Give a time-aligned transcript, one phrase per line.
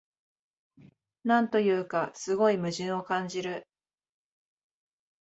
[1.25, 3.67] なんというか、すごい矛盾を感じる